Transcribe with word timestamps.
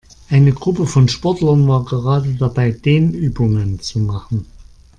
Eine 0.31 0.51
Gruppe 0.51 0.87
von 0.87 1.07
Sportlern 1.09 1.67
war 1.67 1.85
gerade 1.85 2.29
dabei, 2.33 2.71
Dehnübungen 2.71 3.81
zu 3.81 3.99
machen. 3.99 4.47